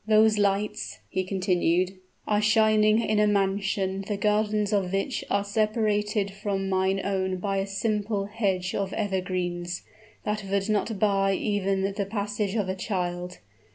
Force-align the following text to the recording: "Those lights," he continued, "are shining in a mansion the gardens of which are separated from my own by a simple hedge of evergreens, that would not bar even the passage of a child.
"Those 0.07 0.39
lights," 0.39 0.97
he 1.09 1.23
continued, 1.23 1.99
"are 2.27 2.41
shining 2.41 3.01
in 3.03 3.19
a 3.19 3.27
mansion 3.27 4.03
the 4.07 4.17
gardens 4.17 4.73
of 4.73 4.91
which 4.93 5.23
are 5.29 5.43
separated 5.43 6.31
from 6.31 6.69
my 6.69 6.99
own 7.03 7.37
by 7.37 7.57
a 7.57 7.67
simple 7.67 8.25
hedge 8.25 8.73
of 8.73 8.93
evergreens, 8.93 9.83
that 10.23 10.43
would 10.43 10.67
not 10.69 10.97
bar 10.97 11.31
even 11.31 11.83
the 11.93 12.05
passage 12.07 12.55
of 12.55 12.67
a 12.67 12.73
child. 12.73 13.37